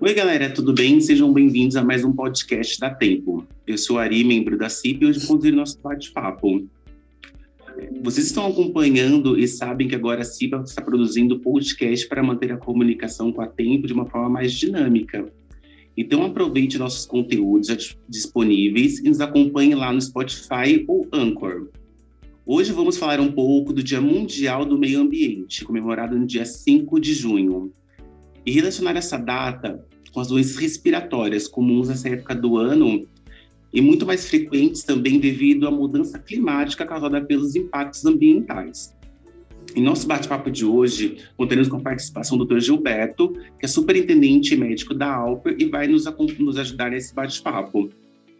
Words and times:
Oi, 0.00 0.14
galera, 0.14 0.50
tudo 0.50 0.74
bem? 0.74 1.00
Sejam 1.00 1.32
bem-vindos 1.32 1.76
a 1.76 1.82
mais 1.82 2.04
um 2.04 2.12
podcast 2.12 2.78
da 2.78 2.90
Tempo. 2.90 3.46
Eu 3.66 3.78
sou 3.78 3.98
Ari, 3.98 4.24
membro 4.24 4.58
da 4.58 4.68
CIP, 4.68 5.02
e 5.02 5.06
hoje 5.06 5.26
conduzir 5.26 5.54
nosso 5.54 5.80
bate-papo. 5.80 6.68
Vocês 8.02 8.26
estão 8.26 8.48
acompanhando 8.48 9.38
e 9.38 9.48
sabem 9.48 9.88
que 9.88 9.94
agora 9.94 10.20
a 10.20 10.24
CIPA 10.24 10.62
está 10.66 10.82
produzindo 10.82 11.40
podcast 11.40 12.06
para 12.08 12.22
manter 12.22 12.52
a 12.52 12.58
comunicação 12.58 13.32
com 13.32 13.40
a 13.40 13.46
Tempo 13.46 13.86
de 13.86 13.92
uma 13.92 14.04
forma 14.04 14.28
mais 14.28 14.52
dinâmica. 14.52 15.24
Então 15.96 16.24
aproveite 16.24 16.78
nossos 16.78 17.06
conteúdos 17.06 17.96
disponíveis 18.08 18.98
e 18.98 19.08
nos 19.08 19.20
acompanhe 19.20 19.74
lá 19.74 19.92
no 19.92 20.00
Spotify 20.00 20.84
ou 20.86 21.06
Anchor. 21.12 21.68
Hoje 22.44 22.72
vamos 22.72 22.96
falar 22.96 23.20
um 23.20 23.30
pouco 23.30 23.72
do 23.72 23.84
Dia 23.84 24.00
Mundial 24.00 24.64
do 24.64 24.76
Meio 24.76 25.00
Ambiente, 25.00 25.64
comemorado 25.64 26.18
no 26.18 26.26
dia 26.26 26.44
5 26.44 26.98
de 26.98 27.14
junho. 27.14 27.72
E 28.44 28.50
relacionar 28.50 28.96
essa 28.96 29.16
data 29.16 29.86
com 30.12 30.18
as 30.18 30.26
doenças 30.26 30.56
respiratórias 30.56 31.46
comuns 31.46 31.88
nessa 31.88 32.08
época 32.08 32.34
do 32.34 32.56
ano 32.56 33.06
e 33.72 33.80
muito 33.80 34.04
mais 34.04 34.28
frequentes 34.28 34.82
também 34.82 35.20
devido 35.20 35.68
à 35.68 35.70
mudança 35.70 36.18
climática 36.18 36.84
causada 36.84 37.20
pelos 37.20 37.54
impactos 37.54 38.04
ambientais. 38.04 38.92
Em 39.76 39.82
nosso 39.82 40.08
bate-papo 40.08 40.50
de 40.50 40.64
hoje, 40.64 41.18
contaremos 41.36 41.68
com 41.68 41.76
a 41.76 41.80
participação 41.80 42.36
do 42.36 42.44
Dr. 42.44 42.58
Gilberto, 42.58 43.34
que 43.56 43.66
é 43.66 43.68
superintendente 43.68 44.56
médico 44.56 44.94
da 44.94 45.14
Alper 45.14 45.54
e 45.60 45.66
vai 45.66 45.86
nos, 45.86 46.06
nos 46.40 46.58
ajudar 46.58 46.90
nesse 46.90 47.14
bate-papo. 47.14 47.88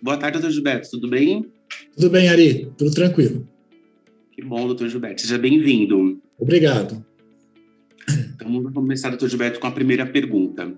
Boa 0.03 0.17
tarde, 0.17 0.41
doutor 0.41 0.53
Gilberto, 0.53 0.91
tudo 0.91 1.09
bem? 1.09 1.47
Tudo 1.95 2.11
bem, 2.11 2.29
Ari, 2.29 2.69
tudo 2.77 2.91
tranquilo. 2.91 3.52
Que 4.33 4.43
bom, 4.43 4.67
doutor 4.67 4.89
Gilberto, 4.89 5.21
seja 5.21 5.37
bem-vindo. 5.37 6.19
Obrigado. 6.39 7.05
Então, 8.35 8.51
vamos 8.51 8.73
começar, 8.73 9.11
doutor 9.11 9.29
Gilberto, 9.29 9.61
com 9.61 9.67
a 9.67 9.71
primeira 9.71 10.07
pergunta. 10.07 10.75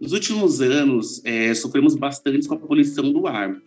Nos 0.00 0.12
últimos 0.12 0.60
anos, 0.60 1.20
é, 1.24 1.52
sofremos 1.54 1.96
bastante 1.96 2.46
com 2.46 2.54
a 2.54 2.58
poluição 2.58 3.12
do 3.12 3.26
ar, 3.26 3.60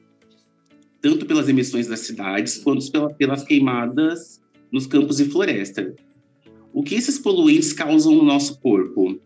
tanto 1.01 1.25
pelas 1.25 1.49
emissões 1.49 1.87
das 1.87 1.99
cidades, 1.99 2.57
quanto 2.57 2.89
pela, 2.89 3.13
pelas 3.13 3.43
queimadas 3.43 4.41
nos 4.71 4.87
campos 4.87 5.19
e 5.19 5.25
floresta. 5.25 5.93
O 6.73 6.81
que 6.81 6.95
esses 6.95 7.19
poluentes 7.19 7.73
causam 7.73 8.15
no 8.15 8.23
nosso 8.23 8.59
corpo? 8.59 9.19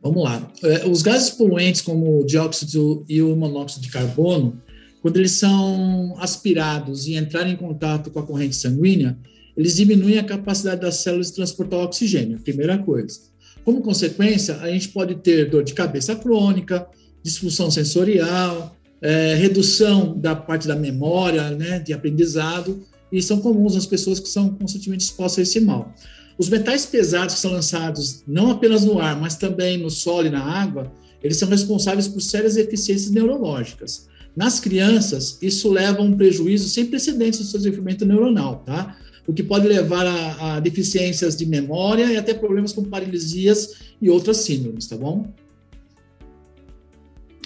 Vamos 0.00 0.22
lá. 0.22 0.52
É, 0.62 0.88
os 0.88 1.02
gases 1.02 1.30
poluentes, 1.30 1.80
como 1.80 2.20
o 2.20 2.24
dióxido 2.24 3.04
e 3.08 3.20
o 3.20 3.34
monóxido 3.34 3.82
de 3.84 3.90
carbono, 3.90 4.62
quando 5.08 5.16
eles 5.16 5.32
são 5.32 6.14
aspirados 6.18 7.06
e 7.06 7.16
entrarem 7.16 7.54
em 7.54 7.56
contato 7.56 8.10
com 8.10 8.18
a 8.18 8.22
corrente 8.22 8.54
sanguínea, 8.54 9.16
eles 9.56 9.74
diminuem 9.74 10.18
a 10.18 10.22
capacidade 10.22 10.82
das 10.82 10.96
células 10.96 11.28
de 11.28 11.32
transportar 11.36 11.80
oxigênio, 11.80 12.38
primeira 12.40 12.76
coisa. 12.76 13.18
Como 13.64 13.80
consequência, 13.80 14.58
a 14.58 14.70
gente 14.70 14.90
pode 14.90 15.14
ter 15.14 15.48
dor 15.48 15.64
de 15.64 15.72
cabeça 15.72 16.14
crônica, 16.14 16.86
disfunção 17.22 17.70
sensorial, 17.70 18.76
é, 19.00 19.34
redução 19.34 20.14
da 20.14 20.36
parte 20.36 20.68
da 20.68 20.76
memória, 20.76 21.52
né, 21.52 21.78
de 21.78 21.94
aprendizado, 21.94 22.84
e 23.10 23.22
são 23.22 23.40
comuns 23.40 23.76
nas 23.76 23.86
pessoas 23.86 24.20
que 24.20 24.28
são 24.28 24.50
constantemente 24.50 25.04
expostas 25.04 25.38
a 25.38 25.42
esse 25.42 25.58
mal. 25.58 25.94
Os 26.36 26.50
metais 26.50 26.84
pesados 26.84 27.36
que 27.36 27.40
são 27.40 27.52
lançados 27.52 28.22
não 28.28 28.50
apenas 28.50 28.84
no 28.84 28.98
ar, 28.98 29.18
mas 29.18 29.36
também 29.36 29.78
no 29.78 29.88
solo 29.88 30.26
e 30.26 30.30
na 30.30 30.44
água, 30.44 30.92
eles 31.22 31.38
são 31.38 31.48
responsáveis 31.48 32.06
por 32.06 32.20
sérias 32.20 32.56
deficiências 32.56 33.10
neurológicas. 33.10 34.06
Nas 34.38 34.60
crianças, 34.60 35.36
isso 35.42 35.68
leva 35.68 35.98
a 35.98 36.02
um 36.02 36.16
prejuízo 36.16 36.68
sem 36.68 36.86
precedentes 36.86 37.40
no 37.40 37.46
seu 37.46 37.58
desenvolvimento 37.58 38.06
neuronal, 38.06 38.62
tá? 38.64 38.96
o 39.26 39.34
que 39.34 39.42
pode 39.42 39.66
levar 39.66 40.06
a, 40.06 40.54
a, 40.54 40.60
deficiências 40.60 41.36
de 41.36 41.44
memória 41.44 42.04
e 42.04 42.16
até 42.16 42.32
problemas 42.32 42.72
como 42.72 42.86
paralisias 42.86 43.92
e 44.00 44.08
outras 44.08 44.36
síndromes, 44.36 44.86
tá 44.86 44.96
bom? 44.96 45.34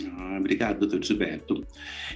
Ah, 0.07 0.37
obrigado, 0.39 0.81
doutor 0.81 1.03
Gilberto. 1.03 1.67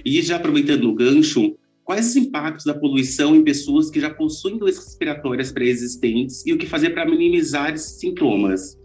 E 0.05 0.21
já 0.21 0.35
aproveitando 0.35 0.83
o 0.85 0.93
gancho, 0.93 1.57
quais 1.83 2.11
os 2.11 2.15
impactos 2.15 2.63
da 2.63 2.75
poluição 2.75 3.35
em 3.35 3.43
pessoas 3.43 3.89
que 3.89 3.99
já 3.99 4.11
possuem 4.11 4.59
doenças 4.59 4.85
respiratórias 4.85 5.51
pré-existentes 5.51 6.45
e 6.45 6.53
o 6.53 6.57
que 6.59 6.67
fazer 6.67 6.91
para 6.91 7.09
minimizar 7.09 7.73
esses 7.73 7.99
sintomas? 7.99 8.77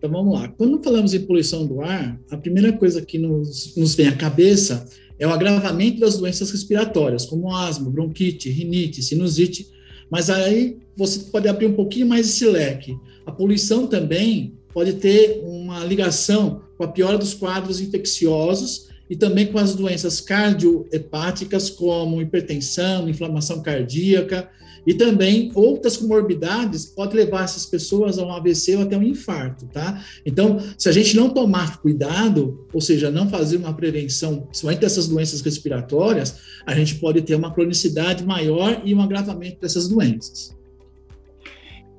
Então 0.00 0.10
vamos 0.10 0.32
lá. 0.32 0.48
Quando 0.48 0.82
falamos 0.82 1.12
em 1.12 1.20
poluição 1.20 1.66
do 1.66 1.82
ar, 1.82 2.18
a 2.30 2.36
primeira 2.38 2.72
coisa 2.72 3.02
que 3.02 3.18
nos, 3.18 3.76
nos 3.76 3.94
vem 3.94 4.08
à 4.08 4.16
cabeça 4.16 4.88
é 5.18 5.26
o 5.26 5.30
agravamento 5.30 6.00
das 6.00 6.16
doenças 6.16 6.50
respiratórias, 6.50 7.26
como 7.26 7.54
asma, 7.54 7.90
bronquite, 7.90 8.48
rinite, 8.48 9.02
sinusite, 9.02 9.68
mas 10.10 10.30
aí 10.30 10.78
você 10.96 11.20
pode 11.30 11.46
abrir 11.46 11.66
um 11.66 11.74
pouquinho 11.74 12.06
mais 12.06 12.26
esse 12.26 12.46
leque. 12.46 12.96
A 13.26 13.30
poluição 13.30 13.86
também 13.86 14.54
pode 14.72 14.94
ter 14.94 15.42
uma 15.44 15.84
ligação 15.84 16.62
com 16.78 16.84
a 16.84 16.88
piora 16.88 17.18
dos 17.18 17.34
quadros 17.34 17.78
infecciosos 17.78 18.88
e 19.10 19.16
também 19.16 19.46
com 19.46 19.58
as 19.58 19.74
doenças 19.74 20.20
cardiohepáticas, 20.20 21.68
como 21.68 22.22
hipertensão, 22.22 23.08
inflamação 23.08 23.60
cardíaca, 23.60 24.48
e 24.86 24.94
também 24.94 25.50
outras 25.54 25.96
comorbidades 25.96 26.86
podem 26.86 27.16
levar 27.16 27.44
essas 27.44 27.66
pessoas 27.66 28.18
a 28.18 28.24
um 28.24 28.32
AVC 28.32 28.76
ou 28.76 28.82
até 28.82 28.96
um 28.96 29.02
infarto, 29.02 29.66
tá? 29.66 30.02
Então, 30.24 30.58
se 30.78 30.88
a 30.88 30.92
gente 30.92 31.16
não 31.16 31.28
tomar 31.28 31.82
cuidado, 31.82 32.66
ou 32.72 32.80
seja, 32.80 33.10
não 33.10 33.28
fazer 33.28 33.56
uma 33.56 33.74
prevenção, 33.74 34.42
principalmente 34.42 34.80
dessas 34.80 35.08
doenças 35.08 35.40
respiratórias, 35.40 36.38
a 36.64 36.74
gente 36.74 36.94
pode 36.94 37.20
ter 37.22 37.34
uma 37.34 37.52
cronicidade 37.52 38.24
maior 38.24 38.80
e 38.84 38.94
um 38.94 39.02
agravamento 39.02 39.60
dessas 39.60 39.88
doenças. 39.88 40.56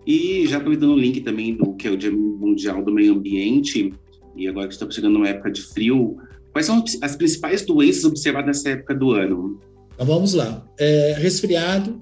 E 0.07 0.47
já 0.47 0.57
aproveitando 0.57 0.93
o 0.93 0.99
link 0.99 1.21
também 1.21 1.55
do 1.55 1.75
que 1.75 1.87
é 1.87 1.91
o 1.91 1.97
Dia 1.97 2.11
Mundial 2.11 2.83
do 2.83 2.91
Meio 2.91 3.13
Ambiente, 3.13 3.93
e 4.35 4.47
agora 4.47 4.67
que 4.67 4.73
estamos 4.73 4.95
chegando 4.95 5.13
numa 5.13 5.27
época 5.27 5.51
de 5.51 5.61
frio, 5.61 6.17
quais 6.51 6.65
são 6.65 6.83
as 7.01 7.15
principais 7.15 7.65
doenças 7.65 8.03
observadas 8.03 8.47
nessa 8.47 8.69
época 8.69 8.93
do 8.93 9.11
ano? 9.11 9.59
Então 9.93 10.05
vamos 10.05 10.33
lá. 10.33 10.65
É, 10.79 11.15
resfriado, 11.17 12.01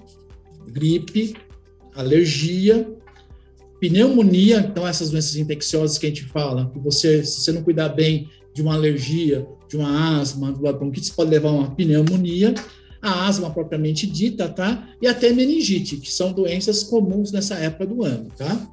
gripe, 0.68 1.34
alergia, 1.94 2.88
pneumonia, 3.80 4.58
então 4.58 4.86
essas 4.86 5.10
doenças 5.10 5.36
infecciosas 5.36 5.98
que 5.98 6.06
a 6.06 6.08
gente 6.08 6.24
fala, 6.24 6.70
que 6.70 6.78
você, 6.78 7.24
se 7.24 7.40
você 7.40 7.52
não 7.52 7.62
cuidar 7.62 7.88
bem 7.88 8.28
de 8.54 8.62
uma 8.62 8.74
alergia, 8.74 9.46
de 9.68 9.76
uma 9.76 10.20
asma, 10.20 10.52
de 10.52 10.60
uma 10.60 10.72
bronquite, 10.72 11.12
pode 11.12 11.30
levar 11.30 11.48
a 11.48 11.52
uma 11.52 11.70
pneumonia, 11.74 12.54
a 13.00 13.26
asma 13.26 13.50
propriamente 13.50 14.06
dita, 14.06 14.48
tá? 14.48 14.88
E 15.00 15.06
até 15.06 15.32
meningite, 15.32 15.96
que 15.96 16.12
são 16.12 16.32
doenças 16.32 16.82
comuns 16.82 17.32
nessa 17.32 17.54
época 17.54 17.86
do 17.86 18.04
ano, 18.04 18.28
tá? 18.36 18.68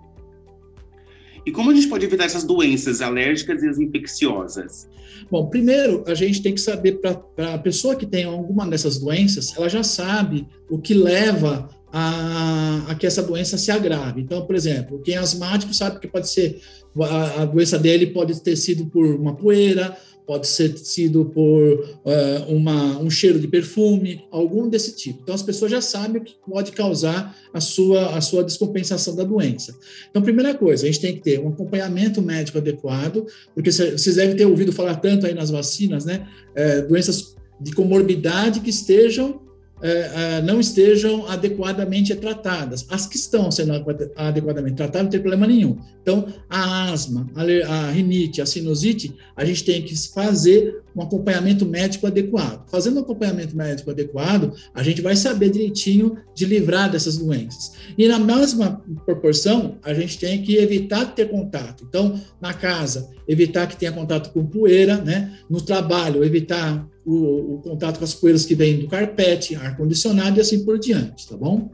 E 1.47 1.51
como 1.51 1.71
a 1.71 1.73
gente 1.73 1.87
pode 1.87 2.05
evitar 2.05 2.25
essas 2.25 2.43
doenças 2.43 3.01
alérgicas 3.01 3.63
e 3.63 3.69
as 3.69 3.79
infecciosas? 3.79 4.85
Bom, 5.31 5.45
primeiro, 5.47 6.03
a 6.05 6.13
gente 6.13 6.41
tem 6.41 6.53
que 6.53 6.59
saber, 6.59 6.99
para 6.99 7.53
a 7.53 7.57
pessoa 7.57 7.95
que 7.95 8.05
tem 8.05 8.25
alguma 8.25 8.67
dessas 8.67 8.99
doenças, 8.99 9.55
ela 9.55 9.69
já 9.69 9.81
sabe 9.81 10.45
o 10.69 10.77
que 10.77 10.93
leva 10.93 11.69
a, 11.91 12.85
a, 12.89 12.95
que 12.95 13.07
essa 13.07 13.23
doença 13.23 13.57
se 13.57 13.71
agrave. 13.71 14.21
Então, 14.21 14.45
por 14.45 14.55
exemplo, 14.55 15.01
quem 15.01 15.15
é 15.15 15.17
asmático 15.17 15.73
sabe 15.73 15.99
que 15.99 16.07
pode 16.07 16.29
ser 16.29 16.59
a, 17.03 17.43
a 17.43 17.45
doença 17.45 17.77
dele 17.77 18.07
pode 18.07 18.41
ter 18.41 18.55
sido 18.55 18.85
por 18.87 19.05
uma 19.05 19.35
poeira, 19.35 19.95
pode 20.25 20.47
ser 20.47 20.77
sido 20.77 21.25
por 21.25 21.73
uh, 22.05 22.51
uma, 22.53 22.99
um 22.99 23.09
cheiro 23.09 23.39
de 23.39 23.47
perfume, 23.47 24.25
algum 24.29 24.67
desse 24.67 24.93
tipo. 24.93 25.21
Então, 25.21 25.33
as 25.33 25.41
pessoas 25.41 25.71
já 25.71 25.79
sabem 25.79 26.21
o 26.21 26.23
que 26.23 26.35
pode 26.45 26.73
causar 26.73 27.33
a 27.53 27.61
sua, 27.61 28.17
a 28.17 28.19
sua 28.19 28.43
descompensação 28.43 29.15
da 29.15 29.23
doença. 29.23 29.73
Então, 30.09 30.21
primeira 30.21 30.53
coisa, 30.53 30.83
a 30.83 30.87
gente 30.87 30.99
tem 30.99 31.15
que 31.15 31.21
ter 31.21 31.39
um 31.39 31.49
acompanhamento 31.49 32.21
médico 32.21 32.57
adequado, 32.57 33.25
porque 33.53 33.71
vocês 33.71 34.15
devem 34.15 34.35
ter 34.35 34.45
ouvido 34.45 34.73
falar 34.73 34.95
tanto 34.97 35.25
aí 35.25 35.33
nas 35.33 35.49
vacinas, 35.49 36.03
né? 36.03 36.27
É, 36.53 36.81
doenças 36.81 37.37
de 37.61 37.71
comorbidade 37.71 38.59
que 38.59 38.69
estejam 38.69 39.46
é, 39.81 39.89
é, 39.89 40.41
não 40.41 40.59
estejam 40.59 41.27
adequadamente 41.27 42.15
tratadas. 42.15 42.85
As 42.89 43.05
que 43.05 43.15
estão 43.15 43.51
sendo 43.51 43.73
adequadamente 44.15 44.75
tratadas 44.75 45.03
não 45.03 45.11
tem 45.11 45.19
problema 45.19 45.47
nenhum. 45.47 45.77
Então, 46.01 46.27
a 46.49 46.91
asma, 46.91 47.29
a 47.35 47.91
rinite, 47.91 48.41
a 48.41 48.45
sinusite, 48.45 49.15
a 49.35 49.43
gente 49.45 49.63
tem 49.63 49.81
que 49.81 49.95
fazer 50.09 50.81
um 50.95 51.01
acompanhamento 51.01 51.65
médico 51.65 52.07
adequado. 52.07 52.67
Fazendo 52.69 52.97
um 52.97 53.01
acompanhamento 53.01 53.55
médico 53.55 53.91
adequado, 53.91 54.53
a 54.73 54.81
gente 54.81 55.01
vai 55.01 55.15
saber 55.15 55.49
direitinho 55.49 56.17
de 56.33 56.45
livrar 56.45 56.89
dessas 56.89 57.17
doenças. 57.17 57.73
E 57.97 58.07
na 58.07 58.17
mesma 58.17 58.81
proporção, 59.05 59.77
a 59.83 59.93
gente 59.93 60.17
tem 60.17 60.41
que 60.41 60.57
evitar 60.57 61.13
ter 61.13 61.29
contato. 61.29 61.85
Então, 61.87 62.19
na 62.41 62.53
casa, 62.53 63.09
evitar 63.27 63.67
que 63.67 63.77
tenha 63.77 63.91
contato 63.91 64.31
com 64.31 64.45
poeira, 64.45 64.97
né? 64.97 65.37
No 65.49 65.61
trabalho, 65.61 66.23
evitar 66.23 66.87
o, 67.07 67.55
o 67.55 67.61
contato 67.61 67.99
com 67.99 68.03
as 68.03 68.13
poeiras 68.13 68.45
que 68.45 68.53
vêm 68.53 68.79
do 68.79 68.87
carpete, 68.89 69.55
ar-condicionado 69.55 70.37
e 70.37 70.41
assim 70.41 70.65
por 70.65 70.77
diante, 70.77 71.25
tá 71.25 71.37
bom? 71.37 71.71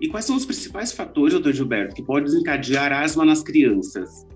E 0.00 0.08
quais 0.08 0.24
são 0.24 0.34
os 0.34 0.46
principais 0.46 0.92
fatores, 0.92 1.34
doutor 1.34 1.52
Gilberto, 1.52 1.94
que 1.94 2.02
podem 2.02 2.24
desencadear 2.24 2.90
asma 2.90 3.22
nas 3.22 3.42
crianças? 3.42 4.26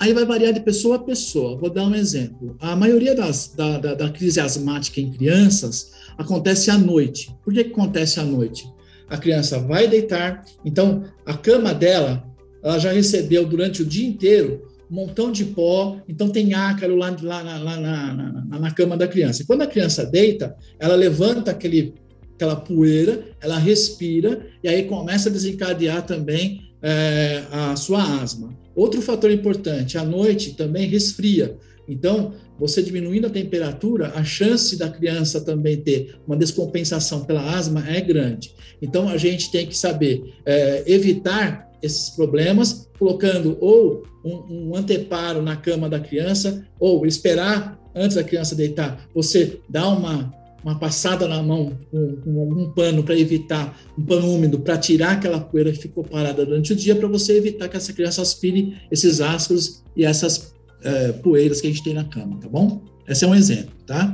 Aí 0.00 0.12
vai 0.12 0.24
variar 0.24 0.52
de 0.52 0.60
pessoa 0.60 0.96
a 0.96 0.98
pessoa. 0.98 1.56
Vou 1.56 1.70
dar 1.70 1.84
um 1.84 1.94
exemplo. 1.94 2.56
A 2.58 2.74
maioria 2.74 3.14
das, 3.14 3.52
da, 3.56 3.78
da, 3.78 3.94
da 3.94 4.10
crise 4.10 4.40
asmática 4.40 5.00
em 5.00 5.12
crianças 5.12 5.92
acontece 6.16 6.68
à 6.68 6.76
noite. 6.76 7.32
Por 7.44 7.54
que, 7.54 7.64
que 7.64 7.70
acontece 7.70 8.18
à 8.18 8.24
noite? 8.24 8.68
A 9.08 9.16
criança 9.16 9.60
vai 9.60 9.86
deitar, 9.86 10.44
então 10.64 11.04
a 11.24 11.34
cama 11.34 11.72
dela 11.72 12.28
ela 12.62 12.78
já 12.80 12.92
recebeu 12.92 13.46
durante 13.46 13.82
o 13.82 13.86
dia 13.86 14.06
inteiro 14.06 14.66
montão 14.90 15.30
de 15.30 15.44
pó, 15.44 15.98
então 16.08 16.28
tem 16.28 16.54
ácaro 16.54 16.96
lá, 16.96 17.14
lá, 17.22 17.42
lá, 17.42 17.58
lá 17.58 17.76
na, 17.76 18.58
na, 18.58 18.70
cama 18.70 18.96
da 18.96 19.06
criança. 19.06 19.42
E 19.42 19.46
quando 19.46 19.62
a 19.62 19.66
criança 19.66 20.04
deita, 20.04 20.56
ela 20.78 20.94
levanta 20.94 21.50
aquele, 21.50 21.94
aquela 22.34 22.56
poeira, 22.56 23.24
ela 23.40 23.58
respira, 23.58 24.46
e 24.62 24.68
aí 24.68 24.84
começa 24.84 25.28
a 25.28 25.32
desencadear 25.32 26.06
também 26.06 26.72
é, 26.82 27.42
a 27.50 27.76
sua 27.76 28.02
asma. 28.20 28.56
Outro 28.74 29.02
fator 29.02 29.30
importante, 29.30 29.98
à 29.98 30.04
noite 30.04 30.54
também 30.54 30.86
resfria. 30.86 31.56
Então, 31.88 32.34
você 32.58 32.82
diminuindo 32.82 33.26
a 33.26 33.30
temperatura, 33.30 34.12
a 34.14 34.22
chance 34.22 34.76
da 34.76 34.88
criança 34.88 35.40
também 35.40 35.78
ter 35.78 36.16
uma 36.26 36.36
descompensação 36.36 37.24
pela 37.24 37.56
asma 37.56 37.88
é 37.88 38.00
grande. 38.00 38.54
Então, 38.80 39.08
a 39.08 39.16
gente 39.16 39.50
tem 39.50 39.66
que 39.66 39.76
saber 39.76 40.34
é, 40.44 40.84
evitar 40.86 41.67
esses 41.82 42.10
problemas, 42.10 42.88
colocando 42.98 43.56
ou 43.60 44.02
um, 44.24 44.70
um, 44.70 44.76
anteparo 44.76 45.42
na 45.42 45.56
cama 45.56 45.88
da 45.88 46.00
criança, 46.00 46.66
ou 46.78 47.06
esperar 47.06 47.78
antes 47.94 48.16
da 48.16 48.24
criança 48.24 48.54
deitar, 48.54 49.08
você 49.14 49.60
dá 49.68 49.88
uma, 49.88 50.32
uma 50.62 50.78
passada 50.78 51.26
na 51.26 51.42
mão 51.42 51.72
com, 51.90 52.16
com 52.16 52.40
algum 52.40 52.70
pano 52.70 53.02
para 53.02 53.18
evitar, 53.18 53.78
um 53.96 54.04
pano 54.04 54.32
úmido, 54.32 54.60
para 54.60 54.78
tirar 54.78 55.12
aquela 55.12 55.40
poeira 55.40 55.72
que 55.72 55.78
ficou 55.78 56.04
parada 56.04 56.44
durante 56.44 56.72
o 56.72 56.76
dia, 56.76 56.94
para 56.94 57.08
você 57.08 57.36
evitar 57.36 57.68
que 57.68 57.76
essa 57.76 57.92
criança 57.92 58.22
aspire 58.22 58.76
esses 58.90 59.20
ácidos 59.20 59.82
e 59.96 60.04
essas 60.04 60.54
é, 60.82 61.12
poeiras 61.12 61.60
que 61.60 61.66
a 61.66 61.70
gente 61.70 61.82
tem 61.82 61.94
na 61.94 62.04
cama, 62.04 62.38
tá 62.40 62.48
bom? 62.48 62.82
Esse 63.06 63.24
é 63.24 63.28
um 63.28 63.34
exemplo, 63.34 63.74
tá? 63.86 64.12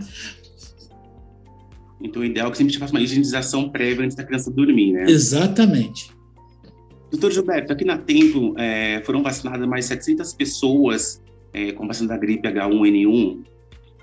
Então, 2.03 2.23
o 2.23 2.25
ideal 2.25 2.49
é 2.49 2.51
que 2.51 2.59
sempre 2.59 2.79
faça 2.79 2.93
uma 2.93 3.01
higienização 3.01 3.71
prévia 3.71 4.05
antes 4.05 4.17
da 4.17 4.23
criança 4.23 4.51
dormir, 4.51 4.93
né? 4.93 5.05
Exatamente. 5.09 6.11
Doutor 7.15 7.31
Gilberto, 7.31 7.73
aqui 7.73 7.85
na 7.85 7.97
Tempo 7.97 8.55
é, 8.59 9.01
foram 9.05 9.23
vacinadas 9.23 9.69
mais 9.69 9.85
de 9.85 9.91
700 9.91 10.35
pessoas 10.35 11.23
é, 11.53 11.71
com 11.71 11.87
vacina 11.87 12.09
da 12.09 12.17
gripe 12.17 12.49
H1N1 12.49 13.45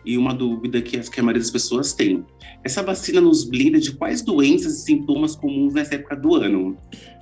e 0.06 0.18
uma 0.18 0.34
dúvida 0.34 0.82
que, 0.82 0.98
que 0.98 1.20
a 1.20 1.24
maioria 1.24 1.42
das 1.42 1.52
pessoas 1.52 1.92
tem. 1.92 2.26
Essa 2.64 2.82
vacina 2.82 3.20
nos 3.20 3.44
blinda 3.44 3.82
de 3.82 3.92
quais 3.92 4.22
doenças 4.22 4.78
e 4.78 4.82
sintomas 4.84 5.36
comuns 5.36 5.74
nessa 5.74 5.96
época 5.96 6.16
do 6.16 6.36
ano? 6.36 6.78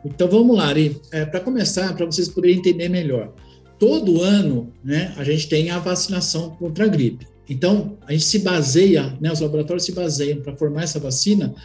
Então 0.05 0.27
vamos 0.29 0.55
lá, 0.55 0.67
Ari. 0.67 1.01
É, 1.11 1.25
para 1.25 1.39
começar, 1.39 1.91
para 1.95 2.05
vocês 2.05 2.29
poderem 2.29 2.57
entender 2.57 2.87
melhor 2.87 3.33
todo 3.79 4.21
ano, 4.21 4.71
né, 4.83 5.13
a 5.17 5.23
gente 5.23 5.49
tem 5.49 5.71
a 5.71 5.79
vacinação 5.79 6.51
contra 6.51 6.85
a 6.85 6.87
gripe. 6.87 7.25
Então, 7.49 7.97
a 8.05 8.11
gente 8.11 8.25
se 8.25 8.39
baseia, 8.39 9.17
né, 9.19 9.31
os 9.31 9.39
laboratórios 9.39 9.85
se 9.85 9.93
baseiam 9.93 10.39
para 10.41 10.55
formar 10.55 10.83
essa 10.83 10.99
vacina 10.99 11.55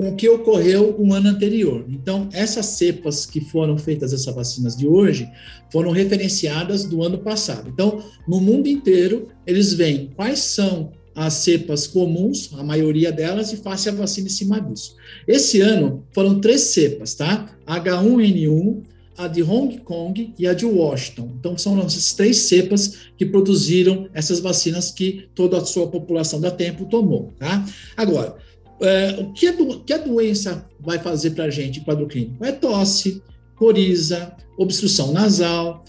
com 0.00 0.08
o 0.08 0.16
que 0.16 0.26
ocorreu 0.30 0.96
um 0.98 1.12
ano 1.12 1.28
anterior. 1.28 1.84
Então, 1.86 2.26
essas 2.32 2.64
cepas 2.64 3.26
que 3.26 3.38
foram 3.38 3.76
feitas, 3.76 4.14
essas 4.14 4.34
vacinas 4.34 4.74
de 4.74 4.86
hoje, 4.86 5.30
foram 5.70 5.90
referenciadas 5.90 6.84
do 6.84 7.02
ano 7.02 7.18
passado. 7.18 7.68
Então, 7.68 8.02
no 8.26 8.40
mundo 8.40 8.66
inteiro, 8.66 9.28
eles 9.46 9.74
veem 9.74 10.10
quais 10.16 10.38
são 10.38 10.90
as 11.14 11.34
cepas 11.34 11.86
comuns, 11.86 12.50
a 12.56 12.64
maioria 12.64 13.12
delas, 13.12 13.52
e 13.52 13.58
façam 13.58 13.92
a 13.92 13.96
vacina 13.96 14.28
em 14.28 14.30
cima 14.30 14.58
disso. 14.58 14.96
Esse 15.28 15.60
ano 15.60 16.02
foram 16.12 16.40
três 16.40 16.62
cepas, 16.62 17.14
tá? 17.14 17.54
H1N1, 17.66 18.82
a 19.18 19.28
de 19.28 19.42
Hong 19.42 19.76
Kong 19.80 20.32
e 20.38 20.46
a 20.46 20.54
de 20.54 20.64
Washington. 20.64 21.30
Então, 21.38 21.58
são 21.58 21.78
essas 21.78 22.14
três 22.14 22.38
cepas 22.38 22.96
que 23.18 23.26
produziram 23.26 24.08
essas 24.14 24.40
vacinas 24.40 24.90
que 24.90 25.28
toda 25.34 25.58
a 25.58 25.64
sua 25.66 25.88
população 25.88 26.40
da 26.40 26.50
tempo 26.50 26.86
tomou. 26.86 27.34
Tá? 27.38 27.66
Agora, 27.94 28.36
é, 28.80 29.20
o 29.20 29.32
que 29.32 29.48
a, 29.48 29.52
do, 29.52 29.80
que 29.80 29.92
a 29.92 29.98
doença 29.98 30.66
vai 30.78 30.98
fazer 30.98 31.30
para 31.30 31.44
a 31.44 31.50
gente, 31.50 31.80
quadro 31.80 32.06
clínico? 32.06 32.44
É 32.44 32.52
tosse, 32.52 33.22
coriza, 33.56 34.34
obstrução 34.56 35.12
nasal, 35.12 35.84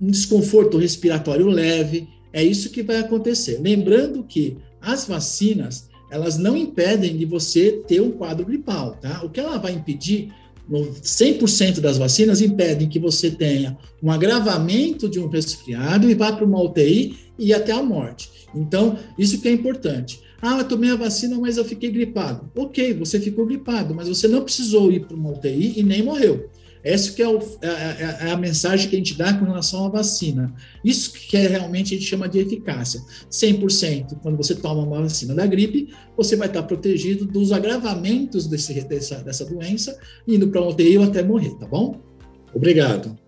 um 0.00 0.10
desconforto 0.10 0.78
respiratório 0.78 1.46
leve. 1.46 2.08
É 2.32 2.42
isso 2.42 2.70
que 2.70 2.82
vai 2.82 2.96
acontecer. 2.96 3.60
Lembrando 3.60 4.24
que 4.24 4.56
as 4.80 5.06
vacinas, 5.06 5.88
elas 6.10 6.36
não 6.36 6.56
impedem 6.56 7.16
de 7.16 7.24
você 7.24 7.82
ter 7.86 8.00
um 8.00 8.10
quadro 8.10 8.44
gripal, 8.44 8.96
tá? 8.96 9.22
O 9.24 9.30
que 9.30 9.40
ela 9.40 9.56
vai 9.56 9.72
impedir 9.72 10.30
100% 10.70 11.80
das 11.80 11.98
vacinas 11.98 12.40
impedem 12.40 12.88
que 12.88 12.98
você 12.98 13.30
tenha 13.30 13.76
um 14.02 14.10
agravamento 14.10 15.08
de 15.08 15.20
um 15.20 15.28
resfriado 15.28 16.10
e 16.10 16.14
vá 16.14 16.32
para 16.32 16.44
uma 16.44 16.62
UTI 16.62 17.16
e 17.38 17.52
até 17.52 17.72
a 17.72 17.82
morte. 17.82 18.30
Então, 18.54 18.98
isso 19.18 19.40
que 19.40 19.48
é 19.48 19.52
importante. 19.52 20.20
Ah, 20.46 20.58
eu 20.58 20.68
tomei 20.68 20.90
a 20.90 20.96
vacina, 20.96 21.38
mas 21.40 21.56
eu 21.56 21.64
fiquei 21.64 21.90
gripado. 21.90 22.50
Ok, 22.54 22.92
você 22.92 23.18
ficou 23.18 23.46
gripado, 23.46 23.94
mas 23.94 24.08
você 24.08 24.28
não 24.28 24.42
precisou 24.42 24.92
ir 24.92 25.06
para 25.06 25.16
uma 25.16 25.30
UTI 25.30 25.72
e 25.80 25.82
nem 25.82 26.02
morreu. 26.02 26.50
Essa 26.82 27.12
que 27.12 27.22
é, 27.22 27.26
o, 27.26 27.38
é, 27.62 27.66
é, 27.66 28.18
é, 28.28 28.30
a 28.30 28.36
mensagem 28.36 28.90
que 28.90 28.94
a 28.94 28.98
gente 28.98 29.16
dá 29.16 29.32
com 29.32 29.46
relação 29.46 29.86
à 29.86 29.88
vacina. 29.88 30.54
Isso 30.84 31.14
que 31.14 31.34
é, 31.34 31.46
realmente 31.46 31.94
a 31.94 31.96
gente 31.96 32.06
chama 32.06 32.28
de 32.28 32.40
eficácia. 32.40 33.00
100%, 33.30 34.18
quando 34.20 34.36
você 34.36 34.54
toma 34.54 34.82
uma 34.82 35.00
vacina 35.00 35.34
da 35.34 35.46
gripe, 35.46 35.88
você 36.14 36.36
vai 36.36 36.48
estar 36.48 36.62
protegido 36.64 37.24
dos 37.24 37.50
agravamentos 37.50 38.46
desse, 38.46 38.74
dessa, 38.86 39.24
dessa 39.24 39.46
doença, 39.46 39.98
indo 40.28 40.48
para 40.48 40.60
uma 40.60 40.72
UTI 40.72 40.98
ou 40.98 41.04
até 41.04 41.22
morrer, 41.22 41.54
tá 41.58 41.66
bom? 41.66 42.02
Obrigado. 42.52 43.23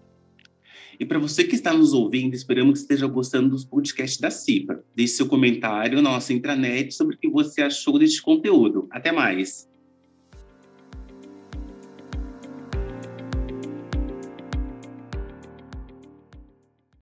E 0.98 1.04
para 1.04 1.18
você 1.18 1.44
que 1.44 1.54
está 1.54 1.72
nos 1.72 1.92
ouvindo, 1.92 2.34
esperamos 2.34 2.74
que 2.74 2.78
esteja 2.80 3.06
gostando 3.06 3.50
dos 3.50 3.64
podcasts 3.64 4.20
da 4.20 4.30
CIPA. 4.30 4.82
Deixe 4.94 5.14
seu 5.14 5.26
comentário 5.26 6.00
na 6.00 6.10
nossa 6.10 6.32
intranet 6.32 6.92
sobre 6.94 7.16
o 7.16 7.18
que 7.18 7.28
você 7.28 7.62
achou 7.62 7.98
deste 7.98 8.22
conteúdo. 8.22 8.86
Até 8.90 9.12
mais! 9.12 9.68